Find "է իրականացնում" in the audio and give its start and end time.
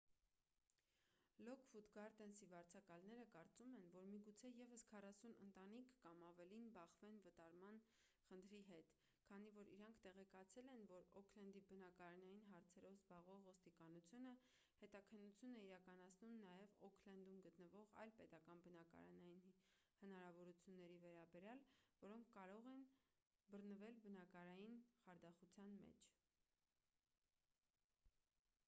15.59-16.39